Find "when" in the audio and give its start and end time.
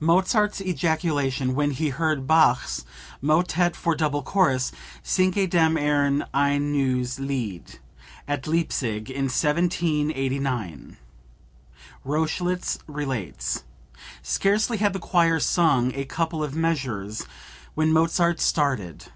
1.54-1.72, 17.74-17.92